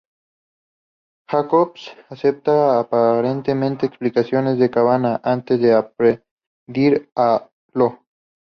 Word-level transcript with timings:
Jacobs 1.29 1.91
aceptan 2.09 2.75
aparentemente 2.79 3.85
explicación 3.85 4.57
de 4.57 4.71
Cabana, 4.71 5.21
antes 5.23 5.61
de 5.61 5.73
agredir 5.73 7.11
a 7.15 7.47
lo. 7.73 7.99